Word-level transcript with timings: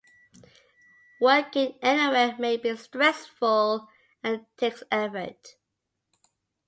Working 1.19 1.77
anywhere 1.83 2.35
may 2.39 2.57
be 2.57 2.75
stressful 2.75 3.87
and 4.23 4.47
takes 4.57 4.81
effort. 4.89 5.57